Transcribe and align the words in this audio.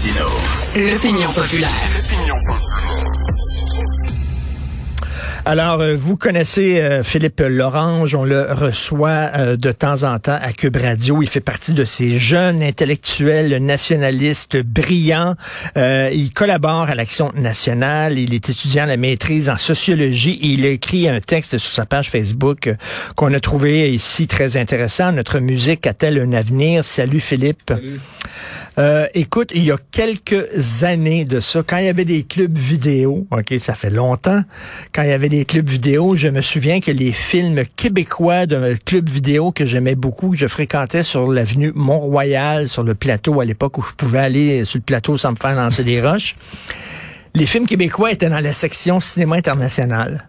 Martino. 0.00 0.30
L'opinion 0.76 1.30
populaire. 1.30 3.29
Alors, 5.46 5.80
euh, 5.80 5.96
vous 5.96 6.16
connaissez 6.16 6.80
euh, 6.80 7.02
Philippe 7.02 7.40
Lorange, 7.40 8.14
on 8.14 8.24
le 8.24 8.42
reçoit 8.52 9.30
euh, 9.34 9.56
de 9.56 9.72
temps 9.72 10.02
en 10.02 10.18
temps 10.18 10.38
à 10.40 10.52
Cube 10.52 10.76
Radio. 10.76 11.22
Il 11.22 11.28
fait 11.28 11.40
partie 11.40 11.72
de 11.72 11.84
ces 11.84 12.18
jeunes 12.18 12.62
intellectuels 12.62 13.56
nationalistes 13.64 14.58
brillants. 14.58 15.36
il 15.76 16.30
collabore 16.34 16.90
à 16.90 16.94
l'Action 16.94 17.32
nationale. 17.34 18.18
Il 18.18 18.34
est 18.34 18.50
étudiant 18.50 18.84
à 18.84 18.86
la 18.86 18.96
maîtrise 18.98 19.48
en 19.48 19.56
sociologie 19.56 20.38
et 20.42 20.46
il 20.48 20.66
a 20.66 20.68
écrit 20.68 21.08
un 21.08 21.20
texte 21.20 21.56
sur 21.56 21.72
sa 21.72 21.86
page 21.86 22.10
Facebook 22.10 22.70
qu'on 23.16 23.32
a 23.32 23.40
trouvé 23.40 23.92
ici 23.92 24.26
très 24.26 24.58
intéressant. 24.58 25.12
Notre 25.12 25.38
musique 25.40 25.86
a-t-elle 25.86 26.18
un 26.18 26.32
avenir? 26.32 26.84
Salut 26.84 27.20
Philippe. 27.20 27.62
Salut. 27.68 28.00
Euh, 28.78 29.06
écoute, 29.14 29.50
il 29.54 29.64
y 29.64 29.72
a 29.72 29.76
quelques 29.90 30.84
années 30.84 31.24
de 31.24 31.40
ça, 31.40 31.62
quand 31.66 31.76
il 31.78 31.84
y 31.84 31.88
avait 31.88 32.04
des 32.04 32.22
clubs 32.22 32.56
vidéo, 32.56 33.26
ok, 33.30 33.54
ça 33.58 33.74
fait 33.74 33.90
longtemps, 33.90 34.42
quand 34.94 35.02
il 35.02 35.08
y 35.08 35.12
avait 35.12 35.28
des 35.28 35.39
clubs 35.44 35.68
vidéo, 35.68 36.16
je 36.16 36.28
me 36.28 36.40
souviens 36.40 36.80
que 36.80 36.90
les 36.90 37.12
films 37.12 37.62
québécois 37.76 38.46
d'un 38.46 38.74
club 38.76 39.08
vidéo 39.08 39.52
que 39.52 39.66
j'aimais 39.66 39.94
beaucoup, 39.94 40.30
que 40.30 40.36
je 40.36 40.46
fréquentais 40.46 41.02
sur 41.02 41.30
l'avenue 41.30 41.72
Mont-Royal, 41.74 42.68
sur 42.68 42.82
le 42.82 42.94
plateau 42.94 43.40
à 43.40 43.44
l'époque 43.44 43.78
où 43.78 43.82
je 43.82 43.92
pouvais 43.92 44.18
aller 44.18 44.64
sur 44.64 44.78
le 44.78 44.84
plateau 44.84 45.16
sans 45.18 45.32
me 45.32 45.36
faire 45.36 45.54
lancer 45.54 45.84
des 45.84 46.00
roches. 46.00 46.36
Les 47.34 47.46
films 47.46 47.66
québécois 47.66 48.12
étaient 48.12 48.28
dans 48.28 48.40
la 48.40 48.52
section 48.52 49.00
cinéma 49.00 49.36
international. 49.36 50.28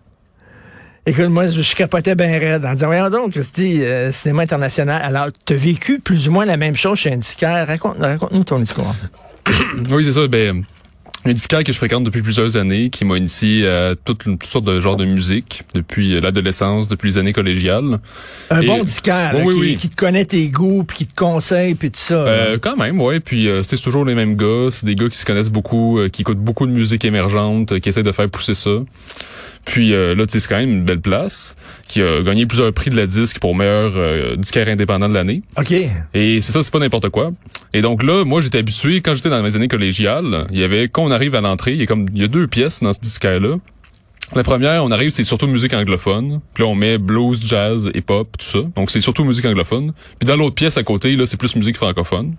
Écoute, 1.05 1.29
moi, 1.29 1.49
je, 1.49 1.75
capotais 1.75 2.13
bien 2.13 2.37
raide 2.37 2.63
en 2.63 2.73
disant, 2.73 2.87
voyons 2.87 3.09
donc, 3.09 3.31
Christy, 3.31 3.83
euh, 3.83 4.11
cinéma 4.11 4.43
international. 4.43 5.01
Alors, 5.03 5.27
tu 5.45 5.53
as 5.53 5.55
vécu 5.55 5.99
plus 5.99 6.27
ou 6.27 6.31
moins 6.31 6.45
la 6.45 6.57
même 6.57 6.75
chose 6.75 6.99
chez 6.99 7.11
Indicaire. 7.11 7.65
Raconte, 7.65 7.97
raconte-nous 7.99 8.43
ton 8.43 8.61
histoire. 8.61 8.93
oui, 9.91 10.05
c'est 10.05 10.11
ça. 10.11 10.27
Ben, 10.27 10.63
un 11.25 11.33
disquaire 11.33 11.63
que 11.63 11.71
je 11.71 11.77
fréquente 11.77 12.03
depuis 12.03 12.21
plusieurs 12.21 12.57
années, 12.57 12.89
qui 12.89 13.05
m'a 13.05 13.17
initié 13.17 13.67
à 13.67 13.93
toutes, 13.95 14.23
sortes 14.43 14.65
de 14.65 14.81
genres 14.81 14.97
de 14.97 15.05
musique, 15.05 15.63
depuis 15.73 16.19
l'adolescence, 16.19 16.87
depuis 16.87 17.11
les 17.11 17.17
années 17.17 17.33
collégiales. 17.33 17.99
Un 18.49 18.63
bon 18.63 18.83
disquaire, 18.83 19.35
qui, 19.77 19.89
te 19.89 19.95
connaît 19.95 20.25
tes 20.25 20.49
goûts, 20.49 20.83
puis 20.83 20.97
qui 20.97 21.07
te 21.07 21.15
conseille, 21.15 21.75
puis 21.75 21.91
tout 21.91 21.99
ça. 21.99 22.15
Euh, 22.15 22.57
quand 22.59 22.75
même, 22.75 22.99
ouais. 22.99 23.19
Puis 23.19 23.47
euh, 23.47 23.63
c'est 23.63 23.77
toujours 23.77 24.05
les 24.05 24.15
mêmes 24.15 24.35
gars. 24.35 24.69
C'est 24.71 24.85
des 24.85 24.95
gars 24.95 25.09
qui 25.09 25.17
se 25.17 25.25
connaissent 25.25 25.49
beaucoup, 25.49 25.99
euh, 25.99 26.09
qui 26.09 26.21
écoutent 26.21 26.39
beaucoup 26.39 26.65
de 26.65 26.71
musique 26.71 27.05
émergente, 27.05 27.79
qui 27.79 27.89
essaient 27.89 28.03
de 28.03 28.11
faire 28.11 28.29
pousser 28.29 28.55
ça. 28.55 28.71
Puis 29.65 29.93
euh, 29.93 30.15
là, 30.15 30.25
c'est 30.27 30.45
quand 30.47 30.57
même 30.57 30.69
une 30.69 30.85
belle 30.85 31.01
place 31.01 31.55
qui 31.87 32.01
a 32.01 32.21
gagné 32.21 32.45
plusieurs 32.45 32.73
prix 32.73 32.89
de 32.89 32.95
la 32.95 33.05
disque 33.05 33.39
pour 33.39 33.55
meilleur 33.55 33.93
euh, 33.95 34.35
disquaire 34.35 34.67
indépendant 34.67 35.07
de 35.07 35.13
l'année. 35.13 35.41
OK. 35.57 35.71
Et 36.13 36.41
c'est 36.41 36.51
ça, 36.51 36.63
c'est 36.63 36.71
pas 36.71 36.79
n'importe 36.79 37.09
quoi. 37.09 37.31
Et 37.73 37.81
donc 37.81 38.03
là, 38.03 38.25
moi, 38.25 38.41
j'étais 38.41 38.57
habitué, 38.57 39.01
quand 39.01 39.13
j'étais 39.13 39.29
dans 39.29 39.41
mes 39.41 39.55
années 39.55 39.67
collégiales, 39.67 40.47
il 40.51 40.59
y 40.59 40.63
avait, 40.63 40.87
on 41.11 41.13
arrive 41.13 41.35
à 41.35 41.41
l'entrée, 41.41 41.73
il 41.73 41.79
y 41.79 41.83
a 41.83 41.85
comme, 41.85 42.05
il 42.13 42.21
y 42.21 42.23
a 42.23 42.27
deux 42.27 42.47
pièces 42.47 42.81
dans 42.81 42.93
ce 42.93 42.99
disquaire-là. 42.99 43.57
La 44.33 44.43
première, 44.43 44.85
on 44.85 44.91
arrive, 44.91 45.09
c'est 45.09 45.25
surtout 45.25 45.45
musique 45.45 45.73
anglophone. 45.73 46.39
Puis 46.53 46.63
là, 46.63 46.69
on 46.69 46.75
met 46.75 46.97
blues, 46.97 47.41
jazz, 47.45 47.91
hip-hop, 47.93 48.37
tout 48.37 48.45
ça. 48.45 48.59
Donc, 48.77 48.89
c'est 48.89 49.01
surtout 49.01 49.25
musique 49.25 49.43
anglophone. 49.43 49.91
Puis 50.19 50.25
dans 50.25 50.37
l'autre 50.37 50.55
pièce 50.55 50.77
à 50.77 50.83
côté, 50.83 51.17
là, 51.17 51.25
c'est 51.25 51.35
plus 51.35 51.53
musique 51.57 51.75
francophone. 51.75 52.35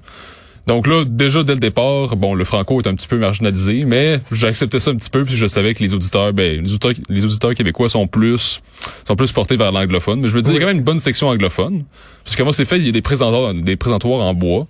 Donc 0.67 0.87
là, 0.87 1.05
déjà 1.05 1.43
dès 1.43 1.55
le 1.55 1.61
départ, 1.61 2.15
bon, 2.17 2.35
le 2.35 2.45
franco 2.45 2.81
est 2.81 2.87
un 2.87 2.95
petit 2.95 3.09
peu 3.09 3.19
marginalisé, 3.19 3.83
mais 3.85 4.21
j'ai 4.31 4.47
accepté 4.47 4.79
ça 4.79 4.91
un 4.93 4.97
petit 4.97 5.11
peu 5.11 5.25
puis 5.25 5.35
je 5.35 5.47
savais 5.47 5.75
que 5.75 5.83
les 5.83 5.93
auditeurs, 5.93 6.33
ben, 6.33 6.63
les 6.63 6.71
auditeurs, 6.71 6.93
les 7.09 7.25
auditeurs 7.25 7.55
québécois 7.55 7.89
sont 7.89 8.07
plus, 8.07 8.63
sont 9.07 9.17
plus 9.17 9.33
portés 9.33 9.57
vers 9.57 9.73
l'anglophone. 9.73 10.21
Mais 10.21 10.29
je 10.29 10.37
me 10.37 10.43
dis, 10.43 10.51
il 10.51 10.55
y 10.55 10.57
a 10.59 10.61
quand 10.61 10.67
même 10.67 10.79
une 10.79 10.85
bonne 10.85 11.01
section 11.01 11.29
anglophone, 11.29 11.85
parce 12.25 12.37
que 12.37 12.43
moi 12.43 12.53
c'est 12.53 12.65
fait, 12.65 12.79
il 12.79 12.87
y 12.87 12.89
a 12.89 12.93
des 12.93 13.03
présentoirs, 13.03 13.55
des 13.55 13.77
présentoirs 13.77 14.21
en 14.21 14.35
bois. 14.35 14.67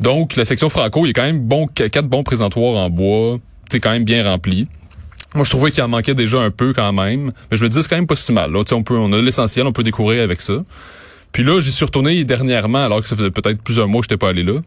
Donc 0.00 0.34
la 0.34 0.44
section 0.44 0.68
franco, 0.68 1.04
il 1.04 1.08
y 1.08 1.10
a 1.10 1.14
quand 1.14 1.22
même 1.22 1.40
bon 1.40 1.66
quatre 1.68 2.08
bons 2.08 2.24
présentoirs 2.24 2.76
en 2.76 2.90
bois, 2.90 3.38
c'est 3.70 3.78
quand 3.80 3.92
même 3.92 4.04
bien 4.04 4.24
rempli. 4.24 4.66
Moi, 5.34 5.44
je 5.44 5.50
trouvais 5.50 5.70
qu'il 5.70 5.80
en 5.84 5.88
manquait 5.88 6.14
déjà 6.14 6.40
un 6.40 6.50
peu 6.50 6.72
quand 6.72 6.92
même, 6.92 7.30
mais 7.50 7.56
je 7.56 7.62
me 7.62 7.68
dis 7.68 7.80
c'est 7.80 7.88
quand 7.88 7.96
même 7.96 8.08
pas 8.08 8.16
si 8.16 8.32
mal. 8.32 8.50
Là, 8.50 8.62
on 8.72 8.82
peut, 8.82 8.98
on 8.98 9.12
a 9.12 9.22
l'essentiel, 9.22 9.64
on 9.64 9.72
peut 9.72 9.84
découvrir 9.84 10.24
avec 10.24 10.40
ça. 10.40 10.54
Puis 11.30 11.44
là, 11.44 11.60
j'y 11.60 11.70
suis 11.70 11.84
retourné 11.84 12.24
dernièrement, 12.24 12.84
alors 12.84 13.00
que 13.00 13.06
ça 13.06 13.14
faisait 13.14 13.30
peut-être 13.30 13.62
plusieurs 13.62 13.86
mois 13.86 14.00
que 14.00 14.06
j'étais 14.06 14.16
pas 14.16 14.30
allé 14.30 14.42
là. 14.42 14.58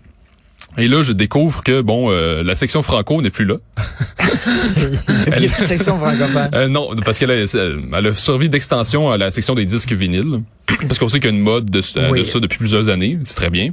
Et 0.78 0.88
là, 0.88 1.04
je 1.04 1.14
découvre 1.14 1.62
que 1.64 1.82
bon, 1.82 2.10
euh, 2.10 2.42
la 2.44 2.56
section 2.56 2.82
franco 2.82 3.22
n'est 3.22 3.30
plus 3.30 3.46
là. 3.46 3.56
elle, 5.32 5.48
section 5.48 5.98
francophone. 5.98 6.50
Euh, 6.56 6.68
non, 6.68 6.90
parce 7.06 7.20
qu'elle 7.20 7.32
a, 7.32 7.36
elle 7.36 8.08
a 8.08 8.14
servi 8.14 8.50
d'extension 8.50 9.12
à 9.12 9.18
la 9.18 9.30
section 9.30 9.56
des 9.56 9.66
disques 9.66 9.94
vinyles. 9.94 10.42
parce 10.88 10.98
qu'on 10.98 11.08
sait 11.08 11.20
qu'il 11.20 11.30
y 11.30 11.34
a 11.34 11.36
une 11.36 11.44
mode 11.44 11.70
de, 11.70 11.80
de 11.80 12.24
ça 12.24 12.40
depuis 12.40 12.58
plusieurs 12.58 12.90
années. 12.90 13.20
C'est 13.24 13.36
très 13.36 13.50
bien. 13.50 13.72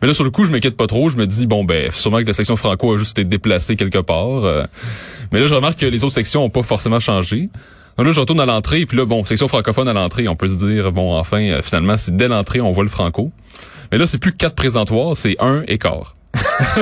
Mais 0.00 0.08
là, 0.08 0.14
sur 0.14 0.24
le 0.24 0.30
coup, 0.30 0.44
je 0.44 0.50
m'inquiète 0.50 0.76
pas 0.76 0.86
trop. 0.86 1.10
Je 1.10 1.16
me 1.16 1.26
dis, 1.26 1.46
bon, 1.46 1.64
ben, 1.64 1.92
sûrement 1.92 2.18
que 2.18 2.26
la 2.26 2.32
section 2.32 2.56
franco 2.56 2.94
a 2.94 2.98
juste 2.98 3.18
été 3.18 3.24
déplacée 3.24 3.76
quelque 3.76 3.98
part. 3.98 4.44
Euh. 4.44 4.64
mais 5.30 5.40
là, 5.40 5.46
je 5.46 5.54
remarque 5.54 5.78
que 5.78 5.86
les 5.86 6.04
autres 6.04 6.14
sections 6.14 6.44
ont 6.44 6.50
pas 6.50 6.62
forcément 6.62 7.00
changé. 7.00 7.48
Donc 7.96 8.06
là, 8.06 8.12
je 8.12 8.20
retourne 8.20 8.40
à 8.40 8.46
l'entrée, 8.46 8.86
puis 8.86 8.96
là, 8.96 9.04
bon, 9.04 9.22
section 9.24 9.48
francophone 9.48 9.86
à 9.86 9.92
l'entrée, 9.92 10.26
on 10.26 10.34
peut 10.34 10.48
se 10.48 10.56
dire, 10.56 10.92
bon, 10.92 11.14
enfin, 11.14 11.60
finalement, 11.62 11.98
c'est 11.98 12.16
dès 12.16 12.26
l'entrée, 12.26 12.62
on 12.62 12.72
voit 12.72 12.84
le 12.84 12.90
franco. 12.90 13.30
Mais 13.92 13.98
là, 13.98 14.06
c'est 14.06 14.18
plus 14.18 14.32
quatre 14.32 14.54
présentoirs, 14.54 15.16
c'est 15.16 15.36
un 15.38 15.62
écart. 15.68 16.14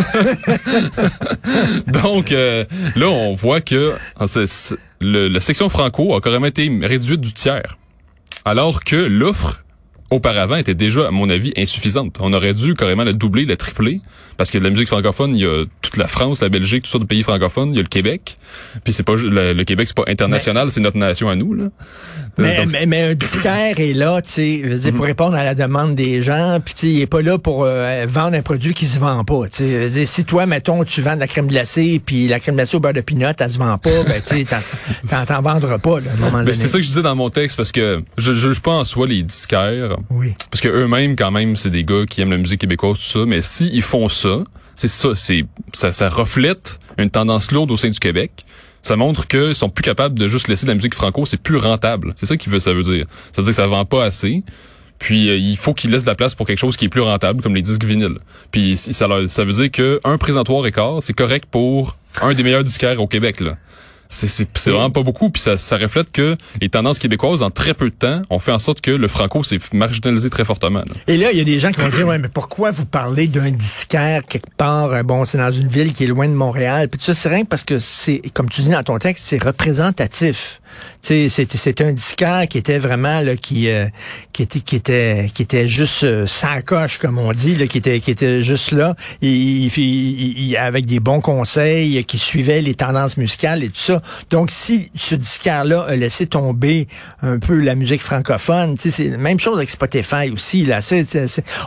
Donc 1.89 2.31
euh, 2.31 2.65
là, 2.95 3.09
on 3.09 3.33
voit 3.33 3.61
que 3.61 3.95
ah, 4.17 4.27
la 5.01 5.41
section 5.41 5.69
franco 5.69 6.15
a 6.15 6.21
carrément 6.21 6.47
été 6.47 6.71
réduite 6.83 7.21
du 7.21 7.33
tiers. 7.33 7.77
Alors 8.45 8.85
que 8.85 8.95
l'offre 8.95 9.65
auparavant 10.13 10.57
était 10.57 10.75
déjà, 10.75 11.09
à 11.09 11.11
mon 11.11 11.29
avis, 11.29 11.53
insuffisante. 11.57 12.19
On 12.21 12.33
aurait 12.33 12.55
dû 12.55 12.75
carrément 12.75 13.05
la 13.05 13.13
doubler, 13.13 13.45
la 13.45 13.57
tripler, 13.57 14.01
parce 14.37 14.51
que 14.51 14.59
de 14.59 14.65
la 14.65 14.71
musique 14.71 14.89
francophone, 14.89 15.35
il 15.35 15.43
y 15.43 15.47
a 15.47 15.65
toute 15.91 15.99
la 15.99 16.07
France, 16.07 16.41
la 16.41 16.49
Belgique, 16.49 16.85
tout 16.85 16.91
ça 16.91 16.99
de 16.99 17.05
pays 17.05 17.23
francophones, 17.23 17.71
il 17.73 17.77
y 17.77 17.79
a 17.81 17.83
le 17.83 17.89
Québec. 17.89 18.37
Puis 18.85 18.93
c'est 18.93 19.03
pas 19.03 19.15
le, 19.17 19.65
Québec, 19.65 19.89
c'est 19.89 19.97
pas 19.97 20.05
international, 20.07 20.71
c'est 20.71 20.81
notre 20.81 20.97
nation 20.97 21.29
à 21.29 21.35
nous. 21.35 21.55
Là. 21.55 21.65
Mais, 22.39 22.87
mais, 22.87 23.03
un 23.03 23.15
disquaire 23.15 23.79
est 23.79 23.93
là, 23.93 24.23
tu 24.23 24.31
sais, 24.31 24.93
pour 24.93 25.01
mhm. 25.01 25.07
répondre 25.07 25.37
à 25.37 25.45
la 25.45 25.55
demande 25.55 25.95
des 25.95 26.23
gens, 26.23 26.61
puis 26.65 26.75
tu 26.75 26.87
il 26.87 27.01
est 27.01 27.07
pas 27.07 27.23
là 27.23 27.39
pour 27.39 27.65
euh, 27.65 28.07
vendre 28.09 28.37
un 28.37 28.43
produit 28.43 28.73
qui 28.73 28.87
se 28.87 28.99
vend 28.99 29.25
pas. 29.25 29.49
Tu 29.49 29.65
sais, 29.91 30.07
si 30.07 30.25
toi, 30.25 30.47
mettons, 30.47 30.85
tu 30.85 31.03
vends 31.03 31.17
de 31.17 31.21
la 31.21 31.27
crème 31.27 31.49
glacée, 31.49 32.01
puis 32.05 32.29
la 32.29 32.41
crème 32.41 32.55
glacée 32.55 32.77
au 32.77 32.81
beurre 32.81 32.95
de 32.95 33.01
pinot, 33.01 33.29
elle 33.39 33.51
se 33.51 33.59
vend 33.59 33.77
pas, 33.79 34.05
ben 34.07 34.23
tu 34.25 34.37
sais, 34.37 34.47
t'en 35.27 35.43
vendras 35.43 35.79
pas. 35.79 36.01
Là, 36.01 36.11
moment 36.19 36.45
c'est 36.47 36.69
ça 36.69 36.79
que 36.79 36.85
je 36.85 36.89
disais 36.89 37.03
dans 37.03 37.17
mon 37.17 37.31
texte, 37.31 37.57
parce 37.57 37.73
que 37.73 38.03
je 38.17 38.33
juge 38.33 38.61
pas 38.61 38.73
en 38.73 38.85
soi 38.85 39.07
les 39.07 39.23
disquaires. 39.23 39.97
Oui. 40.11 40.35
Parce 40.51 40.61
que 40.61 40.69
eux-mêmes, 40.69 41.17
quand 41.17 41.31
même, 41.31 41.57
c'est 41.57 41.71
des 41.71 41.85
gars 41.85 42.05
qui 42.09 42.21
aiment 42.21 42.31
la 42.31 42.39
musique 42.39 42.61
québécoise, 42.61 42.99
tout 42.99 43.21
ça. 43.21 43.27
Mais 43.27 43.43
s'ils 43.43 43.75
ils 43.75 43.83
font 43.83 44.09
ça, 44.09 44.45
c'est 44.81 44.89
ça, 44.89 45.11
c'est 45.15 45.45
ça, 45.75 45.93
ça 45.93 46.09
reflète 46.09 46.81
une 46.97 47.11
tendance 47.11 47.53
lourde 47.53 47.71
au 47.71 47.77
sein 47.77 47.91
du 47.91 47.99
Québec. 47.99 48.33
Ça 48.81 48.97
montre 48.97 49.29
qu'ils 49.29 49.55
sont 49.55 49.69
plus 49.69 49.83
capables 49.83 50.19
de 50.19 50.27
juste 50.27 50.49
laisser 50.49 50.65
de 50.65 50.71
la 50.71 50.75
musique 50.75 50.95
franco, 50.95 51.27
c'est 51.27 51.43
plus 51.43 51.59
rentable. 51.59 52.15
C'est 52.17 52.25
ça 52.25 52.39
qui 52.39 52.49
veut, 52.49 52.61
ça 52.61 52.73
veut 52.73 52.83
dire. 52.83 53.05
Ça 53.33 53.43
veut 53.43 53.45
dire 53.45 53.51
que 53.51 53.57
ça 53.57 53.67
vend 53.67 53.85
pas 53.85 54.05
assez. 54.05 54.43
Puis 54.99 55.29
euh, 55.29 55.37
il 55.37 55.59
faut 55.59 55.75
qu'ils 55.75 55.91
laissent 55.91 56.05
de 56.05 56.11
la 56.11 56.15
place 56.15 56.35
pour 56.35 56.47
quelque 56.47 56.59
chose 56.59 56.79
qui 56.79 56.87
est 56.87 56.89
plus 56.89 57.03
rentable, 57.03 57.43
comme 57.43 57.55
les 57.55 57.61
disques 57.61 57.85
vinyles. 57.85 58.17
Puis 58.53 58.79
ça, 58.79 59.07
ça 59.27 59.45
veut 59.45 59.53
dire 59.53 59.71
que 59.71 60.01
un 60.03 60.17
présentoir 60.17 60.67
écart, 60.67 61.03
c'est 61.03 61.13
correct 61.13 61.45
pour 61.51 61.99
un 62.23 62.33
des 62.33 62.43
meilleurs 62.43 62.65
disquaires 62.65 63.03
au 63.03 63.07
Québec. 63.07 63.41
Là 63.41 63.59
c'est 64.11 64.71
vraiment 64.71 64.91
pas 64.91 65.03
beaucoup. 65.03 65.31
Puis 65.31 65.41
ça, 65.41 65.57
ça 65.57 65.77
reflète 65.79 66.11
que 66.11 66.37
les 66.61 66.69
tendances 66.69 66.99
québécoises, 66.99 67.43
en 67.43 67.51
très 67.51 67.75
peu 67.75 67.91
de 67.91 67.95
temps, 67.95 68.23
ont 68.29 68.39
fait 68.39 68.53
en 68.53 68.59
sorte 68.59 68.81
que 68.81 68.91
le 68.91 69.09
franco 69.09 69.43
s'est 69.43 69.59
marginalisé 69.73 70.29
très 70.31 70.45
fortement. 70.45 70.83
Et 71.07 71.17
là, 71.17 71.31
il 71.33 71.39
y 71.39 71.41
a 71.41 71.45
des 71.45 71.61
gens 71.61 71.71
qui 71.71 71.81
vont 71.81 71.89
dire, 71.89 72.07
ouais, 72.07 72.19
mais 72.19 72.29
pourquoi 72.29 72.73
vous 72.73 72.85
parlez 72.85 73.29
d'un 73.29 73.51
disquaire 73.51 74.25
quelque 74.27 74.51
part? 74.57 74.93
Euh, 74.93 75.03
bon, 75.03 75.25
c'est 75.25 75.39
dans 75.39 75.53
une 75.53 75.69
ville 75.69 75.93
qui 75.93 76.05
est 76.05 76.09
loin 76.09 76.29
de 76.29 76.35
Montréal. 76.35 76.89
Puis 76.89 77.01
ça, 77.01 77.15
c'est 77.15 77.29
rien 77.29 77.45
parce 77.45 77.63
que 77.63 77.79
c'est, 77.79 78.21
comme 78.35 78.49
tu 78.49 78.63
dis 78.63 78.71
dans 78.71 78.83
ton 78.83 78.99
texte, 78.99 79.25
c'est 79.27 79.43
représentatif. 79.43 80.61
C'est 81.03 81.81
un 81.81 81.93
disquaire 81.93 82.47
qui 82.49 82.59
était 82.59 82.79
vraiment 82.79 83.21
là, 83.21 83.37
qui, 83.37 83.71
euh, 83.71 83.87
qui 84.33 84.43
était 84.43 84.61
qui 84.61 84.77
était 84.77 85.31
qui 85.35 85.43
était 85.43 85.67
juste 85.67 86.05
euh, 86.05 86.27
sacoche 86.27 86.99
comme 86.99 87.19
on 87.19 87.31
dit, 87.31 87.57
là, 87.57 87.67
qui 87.67 87.79
était 87.79 88.01
qui 88.01 88.11
était 88.11 88.43
juste 88.43 88.73
là, 88.73 88.95
il, 89.23 90.57
avec 90.59 90.87
des 90.87 91.01
bons 91.01 91.21
conseils, 91.21 92.05
qui 92.05 92.19
suivait 92.19 92.61
les 92.61 92.75
tendances 92.75 93.17
musicales 93.17 93.63
et 93.63 93.69
tout 93.69 93.77
ça. 93.77 94.03
Donc, 94.31 94.51
si 94.51 94.91
ce 94.95 95.15
disquaire-là 95.15 95.87
a 95.89 95.97
laissé 95.97 96.27
tomber 96.27 96.89
un 97.23 97.39
peu 97.39 97.59
la 97.61 97.75
musique 97.75 98.03
francophone, 98.03 98.77
c'est 98.79 99.09
la 99.09 99.17
même 99.17 99.39
chose 99.39 99.57
avec 99.57 99.71
Spotify 99.71 100.31
aussi. 100.33 100.65
Là. 100.65 100.81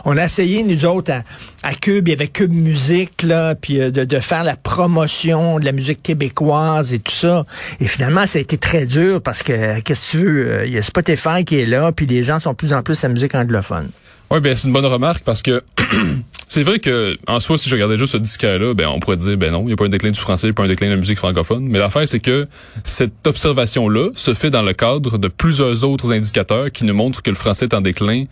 on 0.04 0.16
a 0.16 0.24
essayé, 0.24 0.62
nous 0.62 0.84
autres, 0.86 1.12
à, 1.12 1.22
à 1.62 1.74
Cube, 1.74 2.08
il 2.08 2.12
y 2.12 2.14
avait 2.14 2.28
Cube 2.28 2.52
Musique, 2.52 3.22
là, 3.22 3.54
puis 3.54 3.80
euh, 3.80 3.90
de, 3.90 4.04
de, 4.04 4.18
faire 4.20 4.44
la 4.44 4.56
promotion 4.56 5.58
de 5.58 5.64
la 5.64 5.72
musique 5.72 6.02
québécoise 6.02 6.92
et 6.92 6.98
tout 6.98 7.12
ça. 7.12 7.44
Et 7.80 7.86
finalement, 7.86 8.26
ça 8.26 8.38
a 8.38 8.42
été 8.42 8.58
très 8.58 8.86
dur 8.86 9.22
parce 9.24 9.42
que, 9.42 9.80
qu'est-ce 9.80 10.12
que 10.12 10.18
tu 10.18 10.24
veux, 10.24 10.50
euh, 10.50 10.66
il 10.66 10.72
y 10.72 10.78
a 10.78 10.82
Spotify 10.82 11.44
qui 11.44 11.58
est 11.60 11.66
là, 11.66 11.90
puis 11.92 12.06
les 12.06 12.22
gens 12.22 12.38
sont 12.38 12.54
plus 12.54 12.72
en 12.72 12.82
plus 12.82 13.02
à 13.04 13.08
musique 13.08 13.34
anglophone. 13.34 13.88
Oui, 14.30 14.40
ben 14.40 14.56
c'est 14.56 14.66
une 14.66 14.72
bonne 14.72 14.86
remarque 14.86 15.22
parce 15.24 15.42
que 15.42 15.62
c'est 16.48 16.62
vrai 16.62 16.78
que 16.78 17.16
en 17.26 17.40
soi, 17.40 17.58
si 17.58 17.68
je 17.68 17.74
regardais 17.74 17.98
juste 17.98 18.12
ce 18.12 18.16
disque-là, 18.16 18.74
ben 18.74 18.88
on 18.88 18.98
pourrait 18.98 19.16
dire 19.16 19.36
ben 19.36 19.52
non, 19.52 19.62
il 19.62 19.66
n'y 19.66 19.72
a 19.74 19.76
pas 19.76 19.84
un 19.84 19.90
déclin 19.90 20.10
du 20.10 20.20
français, 20.20 20.46
il 20.46 20.50
n'y 20.50 20.54
a 20.54 20.54
pas 20.54 20.64
un 20.64 20.68
déclin 20.68 20.86
de 20.86 20.92
la 20.92 20.98
musique 20.98 21.18
francophone. 21.18 21.66
Mais 21.68 21.78
l'affaire, 21.78 22.08
c'est 22.08 22.20
que 22.20 22.48
cette 22.84 23.26
observation-là 23.26 24.10
se 24.14 24.34
fait 24.34 24.50
dans 24.50 24.62
le 24.62 24.72
cadre 24.72 25.18
de 25.18 25.28
plusieurs 25.28 25.84
autres 25.84 26.12
indicateurs 26.12 26.70
qui 26.72 26.84
nous 26.84 26.94
montrent 26.94 27.22
que 27.22 27.30
le 27.30 27.36
français 27.36 27.66
est 27.66 27.74
en 27.74 27.80
déclin 27.80 28.24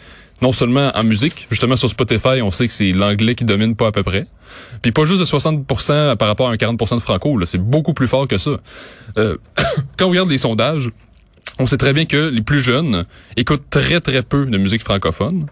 non 0.43 0.53
seulement 0.53 0.91
en 0.94 1.05
musique, 1.05 1.47
justement 1.50 1.77
sur 1.77 1.89
Spotify, 1.89 2.43
on 2.43 2.50
sait 2.50 2.67
que 2.67 2.73
c'est 2.73 2.93
l'anglais 2.93 3.35
qui 3.35 3.44
domine 3.44 3.77
pas 3.77 3.87
à 3.87 3.93
peu 3.93 4.03
près. 4.03 4.27
Puis 4.83 4.91
pas 4.93 5.05
juste 5.05 5.21
de 5.21 5.25
60% 5.25 6.17
par 6.17 6.29
rapport 6.29 6.49
à 6.49 6.53
un 6.53 6.56
40% 6.56 6.97
de 6.97 7.00
franco, 7.00 7.39
là, 7.39 7.47
c'est 7.47 7.62
beaucoup 7.62 7.94
plus 7.94 8.09
fort 8.09 8.27
que 8.27 8.39
ça. 8.39 8.59
Euh, 9.17 9.37
quand 9.97 10.06
on 10.06 10.11
regarde 10.11 10.29
les 10.29 10.39
sondages, 10.39 10.89
on 11.59 11.67
sait 11.67 11.77
très 11.77 11.93
bien 11.93 12.06
que 12.06 12.29
les 12.29 12.43
plus 12.43 12.61
jeunes 12.61 13.05
écoutent 13.37 13.71
très 13.71 14.00
très 14.00 14.23
peu 14.23 14.47
de 14.47 14.59
musique 14.59 14.83
francophone 14.83 15.47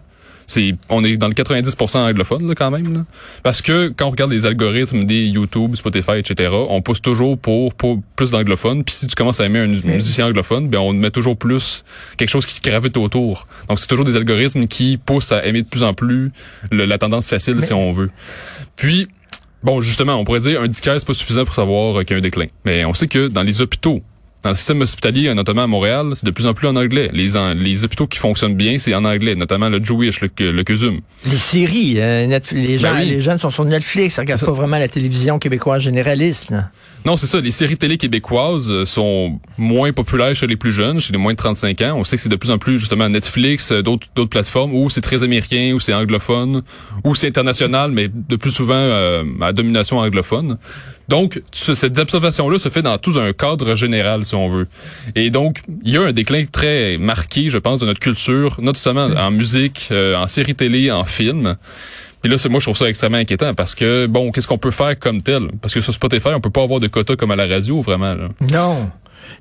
c'est 0.51 0.75
on 0.89 1.03
est 1.03 1.17
dans 1.17 1.27
le 1.27 1.33
90% 1.33 1.97
anglophone 1.97 2.47
là, 2.47 2.55
quand 2.55 2.71
même. 2.71 2.93
Là. 2.93 3.05
Parce 3.43 3.61
que 3.61 3.89
quand 3.89 4.07
on 4.07 4.11
regarde 4.11 4.31
les 4.31 4.45
algorithmes 4.45 5.05
des 5.05 5.25
YouTube, 5.27 5.75
Spotify, 5.75 6.17
etc., 6.17 6.49
on 6.69 6.81
pousse 6.81 7.01
toujours 7.01 7.37
pour, 7.37 7.73
pour 7.73 7.99
plus 8.15 8.31
d'anglophones. 8.31 8.83
Puis 8.83 8.95
si 8.95 9.07
tu 9.07 9.15
commences 9.15 9.39
à 9.39 9.45
aimer 9.45 9.59
un 9.59 9.67
musicien 9.67 10.27
anglophone, 10.27 10.67
ben 10.67 10.79
on 10.79 10.93
met 10.93 11.11
toujours 11.11 11.37
plus 11.37 11.83
quelque 12.17 12.29
chose 12.29 12.45
qui 12.45 12.59
gravite 12.61 12.97
autour. 12.97 13.47
Donc 13.69 13.79
c'est 13.79 13.87
toujours 13.87 14.05
des 14.05 14.15
algorithmes 14.15 14.67
qui 14.67 14.97
poussent 14.97 15.31
à 15.31 15.45
aimer 15.45 15.61
de 15.61 15.67
plus 15.67 15.83
en 15.83 15.93
plus 15.93 16.31
la 16.71 16.97
tendance 16.97 17.29
facile 17.29 17.61
si 17.61 17.73
on 17.73 17.91
veut. 17.91 18.09
Puis 18.75 19.07
Bon, 19.63 19.79
justement, 19.79 20.15
on 20.15 20.23
pourrait 20.23 20.39
dire 20.39 20.59
un 20.59 20.67
disquaire, 20.67 20.95
c'est 20.97 21.05
pas 21.05 21.13
suffisant 21.13 21.45
pour 21.45 21.53
savoir 21.53 22.03
qu'il 22.03 22.11
y 22.11 22.13
a 22.15 22.17
un 22.17 22.21
déclin. 22.21 22.47
Mais 22.65 22.83
on 22.83 22.95
sait 22.95 23.07
que 23.07 23.27
dans 23.27 23.43
les 23.43 23.61
hôpitaux, 23.61 24.01
dans 24.43 24.49
le 24.49 24.55
système 24.55 24.81
hospitalier, 24.81 25.33
notamment 25.33 25.63
à 25.63 25.67
Montréal, 25.67 26.11
c'est 26.15 26.25
de 26.25 26.31
plus 26.31 26.45
en 26.45 26.53
plus 26.53 26.67
en 26.67 26.75
anglais. 26.75 27.09
Les, 27.13 27.29
les 27.55 27.83
hôpitaux 27.83 28.07
qui 28.07 28.17
fonctionnent 28.17 28.55
bien, 28.55 28.79
c'est 28.79 28.93
en 28.95 29.05
anglais, 29.05 29.35
notamment 29.35 29.69
le 29.69 29.83
Jewish, 29.83 30.21
le, 30.21 30.29
le 30.51 30.63
CUSUM. 30.63 30.99
Les 31.29 31.37
séries, 31.37 31.95
euh, 31.97 32.39
les, 32.51 32.77
gens, 32.79 32.93
ben 32.93 33.01
les 33.01 33.21
jeunes 33.21 33.37
sont 33.37 33.49
sur 33.49 33.65
Netflix, 33.65 34.17
ils 34.17 34.21
regardent 34.21 34.45
pas 34.45 34.51
vraiment 34.51 34.79
la 34.79 34.87
télévision 34.87 35.37
québécoise 35.39 35.83
généraliste. 35.83 36.51
Non, 37.03 37.17
c'est 37.17 37.25
ça. 37.25 37.39
Les 37.39 37.51
séries 37.51 37.77
télé 37.77 37.97
québécoises 37.97 38.71
euh, 38.71 38.85
sont 38.85 39.39
moins 39.57 39.91
populaires 39.91 40.35
chez 40.35 40.45
les 40.45 40.55
plus 40.55 40.71
jeunes, 40.71 41.01
chez 41.01 41.11
les 41.11 41.17
moins 41.17 41.33
de 41.33 41.37
35 41.37 41.81
ans. 41.81 41.95
On 41.97 42.03
sait 42.03 42.15
que 42.15 42.21
c'est 42.21 42.29
de 42.29 42.35
plus 42.35 42.51
en 42.51 42.59
plus 42.59 42.77
justement 42.77 43.09
Netflix, 43.09 43.71
euh, 43.71 43.81
d'autres 43.81 44.07
d'autres 44.15 44.29
plateformes 44.29 44.75
où 44.75 44.89
c'est 44.89 45.01
très 45.01 45.23
américain, 45.23 45.73
où 45.73 45.79
c'est 45.79 45.93
anglophone, 45.93 46.61
où 47.03 47.15
c'est 47.15 47.27
international, 47.27 47.91
mais 47.91 48.07
de 48.07 48.35
plus 48.35 48.51
souvent 48.51 48.75
euh, 48.75 49.23
à 49.41 49.51
domination 49.51 49.97
anglophone. 49.97 50.57
Donc, 51.11 51.41
cette 51.51 51.99
observation-là 51.99 52.57
se 52.57 52.69
fait 52.69 52.81
dans 52.81 52.97
tout 52.97 53.19
un 53.19 53.33
cadre 53.33 53.75
général, 53.75 54.23
si 54.23 54.33
on 54.33 54.47
veut. 54.47 54.65
Et 55.13 55.29
donc, 55.29 55.59
il 55.83 55.91
y 55.91 55.97
a 55.97 56.03
un 56.03 56.13
déclin 56.13 56.45
très 56.45 56.97
marqué, 56.97 57.49
je 57.49 57.57
pense, 57.57 57.79
de 57.79 57.85
notre 57.85 57.99
culture, 57.99 58.55
notamment 58.61 59.07
en 59.07 59.29
musique, 59.29 59.89
euh, 59.91 60.15
en 60.15 60.27
série 60.27 60.55
télé, 60.55 60.89
en 60.89 61.03
film. 61.03 61.57
Et 62.23 62.29
là, 62.29 62.37
moi, 62.49 62.61
je 62.61 62.65
trouve 62.65 62.77
ça 62.77 62.87
extrêmement 62.87 63.17
inquiétant 63.17 63.53
parce 63.53 63.75
que, 63.75 64.05
bon, 64.05 64.31
qu'est-ce 64.31 64.47
qu'on 64.47 64.57
peut 64.57 64.71
faire 64.71 64.97
comme 64.97 65.21
tel? 65.21 65.49
Parce 65.61 65.73
que 65.73 65.81
sur 65.81 65.93
Spotify, 65.93 66.29
on 66.29 66.39
peut 66.39 66.49
pas 66.49 66.63
avoir 66.63 66.79
de 66.79 66.87
quotas 66.87 67.17
comme 67.17 67.31
à 67.31 67.35
la 67.35 67.45
radio, 67.45 67.81
vraiment. 67.81 68.13
Là. 68.13 68.29
Non. 68.49 68.85